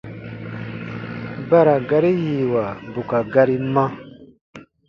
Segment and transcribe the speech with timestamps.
[1.49, 3.85] Ba ra gari yiiwa bù ka gari ma.